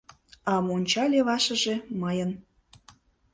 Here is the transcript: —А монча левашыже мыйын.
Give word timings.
—А 0.51 0.53
монча 0.65 1.03
левашыже 1.11 1.75
мыйын. 2.01 2.31